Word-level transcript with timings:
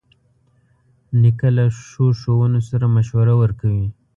نیکه 1.21 1.47
له 1.57 1.65
ښو 1.87 2.05
ښوونو 2.19 2.59
سره 2.69 2.85
مشوره 2.95 3.33
ورکوي. 3.41 3.87